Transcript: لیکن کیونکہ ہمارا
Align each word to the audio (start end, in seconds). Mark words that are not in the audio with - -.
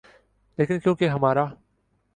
لیکن 0.57 0.79
کیونکہ 0.79 1.09
ہمارا 1.09 1.45